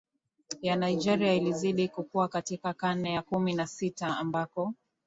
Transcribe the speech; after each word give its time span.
ya 0.61 0.75
Nigeria 0.75 1.33
ilizidi 1.33 1.87
kukua 1.87 2.27
katika 2.27 2.73
karne 2.73 3.13
ya 3.13 3.21
kumi 3.21 3.53
na 3.53 3.65
Tisa 3.67 4.17
ambako 4.17 4.73